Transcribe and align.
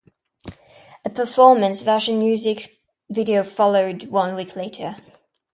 A 1.05 1.11
performance 1.11 1.81
version 1.83 2.17
music 2.17 2.81
video 3.11 3.43
followed 3.43 4.05
one 4.07 4.33
week 4.33 4.55
later. 4.55 4.95